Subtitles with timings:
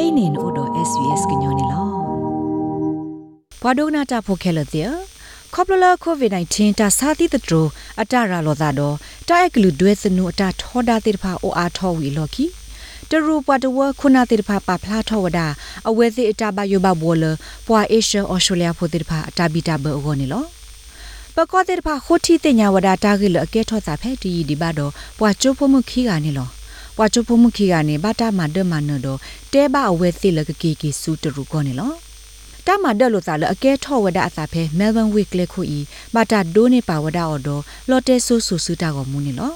[0.00, 1.82] kainin odo svs gnyone lo
[3.60, 4.90] pwadona ta phokhelo tia
[5.52, 7.62] khoplola covid 19 ta sa ti tro
[8.02, 8.88] atara lo da do
[9.28, 12.46] ta eklu dwe snu ata thoda te pha o a tho wi lo ki
[13.10, 15.40] တရူပတဝခုနာတိဖာပဖလာထောဝဒ
[15.88, 17.24] အဝဲစီအတာဘယောဘဘောလ
[17.66, 20.44] ပွာအေရှအော်စတြေးလျဖိုတိဖာအတာဘီတာဘောဂောနေလော
[21.34, 26.48] ပကောတိဖာခိုတီတင်ညာဝဒတာဂိလအကဲထောစာဖဲတီဒီဘတော့ပွာချိုဖမှုခီကနေလော
[27.02, 29.18] ပွာချိုဖမှုခီကနေဘာတာမဒမနတော့
[29.52, 31.92] တဲဘအဝဲစီလကကီကီစူတရူကောနေလော
[32.66, 35.78] တာမဒလို့စာလအကဲထောဝဒအစာဖဲ Melbourne Week လေခုဤ
[36.14, 39.52] ဘာတာဒိုးနေပါဝဒအော်တော့လော်တဲဆူဆူဆူတာကိုမူနေလော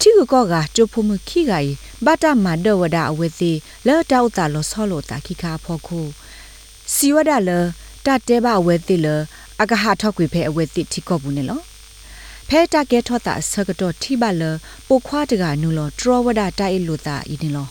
[0.00, 1.68] တီကူကောကကျိုဖမှုခိကီ
[2.04, 3.50] ဘာတာမဒဝဒအဝဲစီ
[3.86, 6.00] လော်တောက်တာလောဆောလို့တာခိခါဖောခု
[6.94, 7.50] စီဝဒလ
[8.06, 9.06] တတဲဘအဝဲစီလ
[9.62, 11.60] အကဟာထောက်ကွေဖဲအဝဲစီတိကောဘူးနေလော
[12.52, 14.42] ဖဲတာကဲထောတာဆကတော့ထိပါလ
[14.88, 17.66] ပိုခွားတကနူလောဒရဝဒတိုက်လို့တာဤနေလော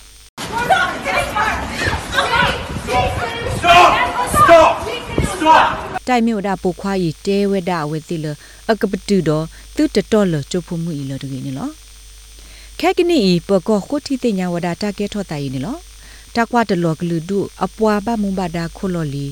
[3.57, 3.89] Stop!
[4.37, 4.71] Stop!
[5.33, 5.65] Stop!
[6.07, 8.25] တိုင်မြို့ဒါပိုခွားရီတဲဝဒအဝဲစီလ
[8.71, 11.69] အကပတူတော့သူတတော်လကျုပ်ဖို့မှုဤလောတကင်းနေလော
[12.79, 15.77] ခဲကနီပကောခုတီတင်ညာဝဒတာကဲထောတာဤနေလော
[16.35, 19.25] တကွာတလောကလူဒုအပွားဘမုံဘာဒါခိုလော်လီ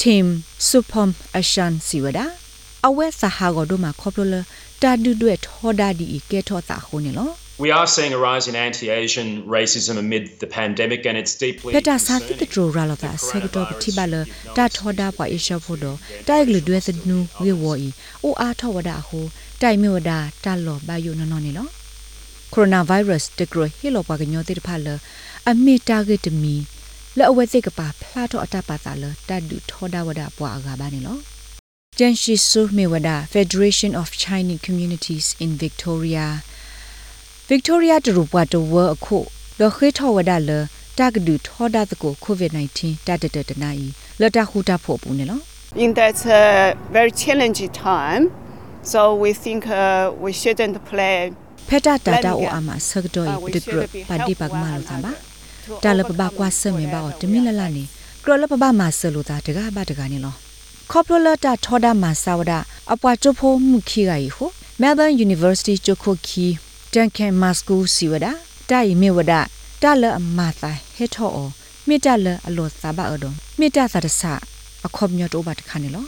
[0.00, 0.26] team
[0.68, 2.39] supom ashan siwada
[2.82, 4.44] awe sahago do ma khoplo
[4.80, 8.18] ta du dwe thoda di ke tho ta ho ne lo We are seeing a
[8.18, 12.48] rise in anti-Asian racism amid the pandemic and it's deeply peta sa ti concerning.
[12.52, 14.24] tro ra lo ta se to ti ba lo
[14.56, 15.92] ta thoda pa isha pho do
[16.24, 17.92] ta glu dwe se nu we wo i
[18.24, 19.20] o a tho wada ho
[19.60, 21.64] tai mi wada ta lo ba yu no no ne lo
[22.52, 24.94] coronavirus te gro hi lo pa ga nyo ti pha lo
[25.48, 26.56] a mi target mi
[27.18, 29.86] လက်အဝဲစိတ်ကပါဖလာတော့အတပါတာလတတ်ဒူထော
[31.90, 36.26] ဒဝဒပွားအကပါနေလောကျန်ရှိဆူမေဝဒ Federation of Chinese Communities in Victoria
[37.50, 39.18] Victoria တရူပွားတဝအခု
[39.60, 40.50] လခေထောဝဒလ
[40.98, 43.86] တကဒူထောဒတကို COVID-19 တတတတနာဤ
[44.20, 45.40] လတခုတာဖို့ပူနေလော
[45.84, 48.32] in that uh, very challenging time.
[48.82, 51.16] So we think uh, we shouldn't play
[51.68, 55.12] ဖက်တာတာတာအိုအမဆကတော့ဤပဒကရပါဒီပကမလို့သဘာ
[55.84, 57.84] တာလပပကွာဆမေဘာတမီလလနေ
[58.24, 60.49] ကရလပပမဆလို့တာတကားပါတကားနေလော
[60.92, 62.52] ခေါပလလတာထောဒမဆာဝဒ
[62.92, 64.44] အပွားချဖို့မှုခီဂိုင်ဟု
[64.80, 66.46] Melbourne University ချခိုခီ
[66.92, 68.26] တန်ကန်မတ်စကူစီဝဒ
[68.70, 69.32] တိုင်မေဝဒ
[69.82, 71.30] တာလအမသာဟေထော
[71.88, 74.22] မေတလအလောစာဘာအဒုံမေတသာတဆ
[74.86, 76.06] အခေါပညတော့ဘာတခါနေလော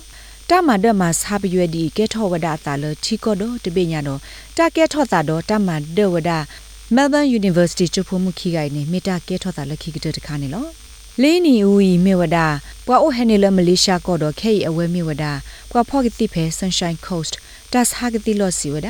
[0.49, 4.21] တာမဒမဆာပရွေဒီကဲထောဝဒတာလချီကောဒတပိညာတော့
[4.57, 6.31] တာကဲထောတာတော့တာမဒဝဒ
[6.95, 10.82] Melbourne University ချဖို့မှုခီဂိုင်နေမေတာကဲထောတာလက်ခိကတတခါနေလော
[11.21, 12.39] လေးနီဦးီမေဝဒ
[12.87, 15.25] ပွာအိုဟနေလမလေးရှားကောတော့ခဲအဝဲမေဝဒ
[15.71, 17.35] ပွာဖော့ကတိဖဲ Sunshine Coast
[17.73, 18.89] တက်ဟာကတိလောစီဝဒ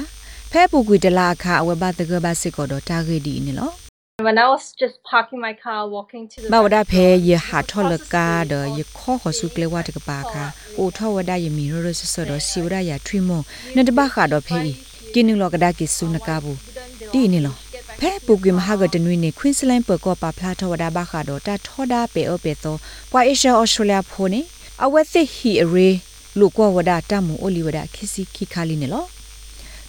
[0.50, 3.70] ဖဲပူကွေတလာအခအဝဲဘတကဘစစ်ကောတော့တာဂေဒီနေလော
[4.26, 10.44] When I was just parking my car, walking to the ဘဝဒဖဲယဟာထောလကာဒယခောခဆုကလေဝတကပါခာ
[10.78, 13.30] အိုထောဝဒယမီရရဆဆဒစီဝဒယာထွိမ
[13.76, 14.72] နတဘခါတော့ဖဲဤ
[15.14, 15.20] ကိ
[18.02, 22.78] နုလောကဒါကိဆုနကဘူးဒီနေလောဖဲပုကွေမဟာကတနွေနေခွင်းစလန်ပကောပါဖလာထောဝဒဘခါတော့တာထောဒါပေအပေတော့
[23.10, 24.40] ပွာအေရှာအော်စတြေးလျဖိုနေ
[24.84, 25.88] အဝဲသိဟီအရေ
[26.38, 29.04] လူကောဝဒတမူအိုလီဝဒခိစီခိခါလီနေလော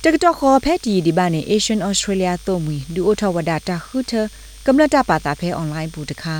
[0.04, 4.14] တကတော့ခေါ်ဖဲတီဒီဘာနေ Asian Australia တို့မီဒူအိုထဝဒတာခုထ
[4.66, 6.36] ကမ္လတာပါတာဖဲ online ဘူးတခါ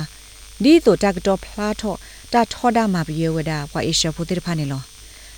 [0.62, 1.98] ဒီတော့တကတော့ဖလားတော့
[2.32, 4.82] တာထောဒါမှာပြေဝဒပွာအေရှာဖိုတေဖာနေလော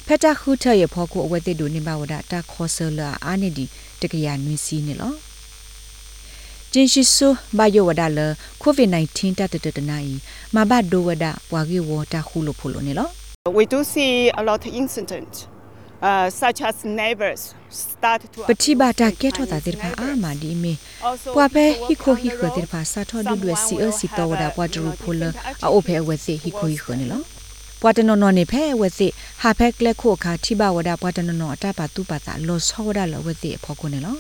[0.07, 3.65] ဖက်တာခုထရဖောကိုအဝဲတိဒူနေပါဝဒတာခေါ်ဆလာအာနေဒီ
[4.01, 5.15] တကရနွီစီနေလော
[6.79, 7.29] ကျင်းရှိဆူ
[7.59, 8.19] ဘယဝဒလ
[8.63, 10.13] ကိုဗစ် -19 တတတတနာဤ
[10.55, 13.09] မဘဒိုဝဒပွာဂီဝတာခုလိုဖိုလိုနေလော
[13.59, 15.37] We do see a lot of incidents,
[16.09, 17.41] uh, such as neighbors
[17.85, 20.73] start to ပတိဘာတာကဲထောတာတိဖာအာမာဒီမေ
[21.37, 25.23] ပွာပဲဟီခိုဟီခတိဖာစာထောဒူဒွေစီအစီတော်ဝဒပွာဒရူဖိုလ
[25.65, 27.21] အိုဖဲဝဲစီဟီခိုဟီခနေလော
[27.83, 29.09] ပွာတနော်နော်နေဖဲဝဲစီ
[29.41, 34.17] ဟာဖဲကလက်ခိုခါတိဘဝဒပွာတနော်နော်အတပါတူပါတာလောဆောဝဒလောဝဲစီအဖော်ကိုနေလော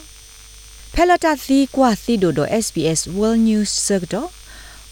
[0.99, 4.27] ဖဲလတာသီကွာသီဒိုဒို SBS World News Circle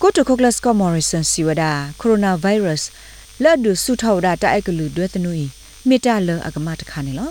[0.02, 1.64] ကိုတိုကိုကလစ်ကောမော်ရီဆန်စီဝဒ
[2.00, 2.88] ကိုရိုနာဗိုင်းရပ်စ်
[3.42, 5.44] လက်ဒူဆုထောဒတာအက်ကလူဒွဲသနူဤ
[5.88, 7.30] မေတ္တာလအကမတခါနေလော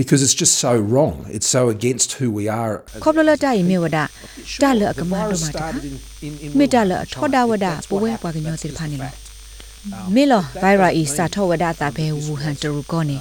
[0.00, 1.14] because it's just so wrong.
[1.36, 2.74] It's so against who we are.
[3.04, 3.98] ခေါပလလတိုင်မေဝဒ
[4.62, 5.68] တာလအကမတော့မှာတခါ
[6.58, 9.12] မေတ္တာလထောဒဝဒပဝဲပွားကညောတိဖာနေလော
[10.14, 13.18] မေလောဗိုင်ရာအီစာထောဝဒတာဘဲဝူဟန်တရူကောနေ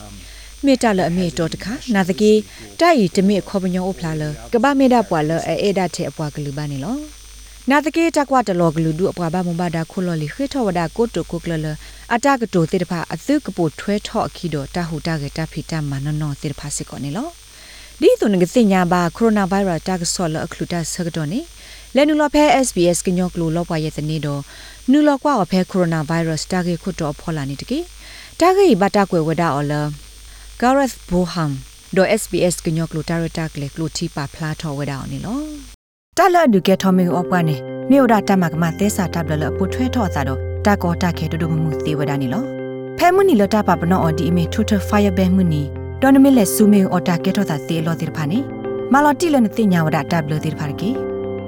[0.65, 2.31] မေတ္တာလအမေတော်တခါနာတကေ
[2.79, 4.23] တိုင်တမေခေါပညောအဖလာလ
[4.53, 6.95] ကပမေဒပွာလအဲအေဒတဲ့အပွားကလူပါနေလော
[7.69, 11.67] နာတကေတကွာတလောကလူဒုအပွားဘမဘဒါခိုလော်လီခေထောဝဒကိုတုကိုကလလ
[12.13, 17.27] အတကတိုတေတဖာအသုကပိုထွဲထော့အခီတော့တဟုတကတဖိတမနနောတေတဖာစစ်ကောနေလော
[18.01, 21.39] ဒီတုန်ကစညာဘာကိုရိုနာဗိုင်းရပ်တာကဆောလအခလူတာဆကတော့နေ
[21.95, 24.41] လဲနူလဖဲ SBS ကညောကလူလောပွားရဲ့တနေ့တော့
[24.91, 27.79] နူလောကွာအဖဲကိုရိုနာဗိုင်းရပ်စ်တာဂေခုတော့ဖော်လာနေတကေ
[28.39, 29.81] တာဂေဘတာကွယ်ဝဒါအော်လာ
[30.61, 31.51] Gareth Boham
[31.95, 35.39] do SBS ကညောကလိုတာရတာကလေကလိုတီပါဖလာထော်ဝဒါအော်နီလော
[36.17, 37.55] တာလဒုကေထော်မီအော့ပွားနေ
[37.91, 42.43] မြို့ဒါတမကမသက်စာတပ်လလပိုထွဲထော်သာတော့တာကောတာခဲတူတူမှုသေးဝဒါနီလော
[42.97, 45.61] ဖဲမနီလတာပါပနောအော်ဒီအမေထူထဖိုင်ယာဘဲမနီ
[46.01, 48.39] ဒေါ်နမီလက်ဆူမေအော်တာကေထော်သာသေးလောတိဖာနေ
[48.93, 50.89] မာလော်တီလနတိညာဝဒါတပ်လတိဖာကေ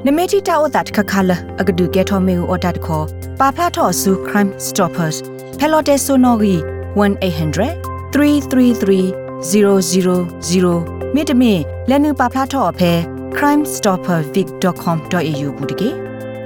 [0.05, 3.05] နမေတီတာအိုတာတခခလာအကဒုကေထော်မေအော်တာတခေါ်
[3.39, 5.17] ပါဖလာထော်ဆူ crime stoppers
[5.59, 6.53] ဖဲလော်တေဆိုနိုဂီ
[6.97, 12.91] 1800 333 000မြစ်တမင်လက်နုပါဖလာထော့အဖဲ
[13.37, 15.89] crimestoppervic.com.au ဘူးတကေ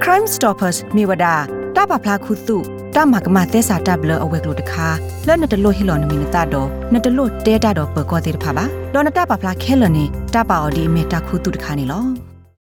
[0.02, 1.26] crime stoppers မြေဝဒ
[1.76, 2.56] တာပါဖလာခုစု
[2.94, 4.86] တာမကမသက်စာတပ်လအဝဲကလို့တခါ
[5.26, 10.04] လက်နတလို့ဟီလော်နမီနတာတော့နတလို့တဲတာတော့ပကောသေးတဖာပါလောနတာပါဖလာခဲလနေ
[10.34, 12.27] တပါအော်ဒီမေတာခုတုတခါနေလော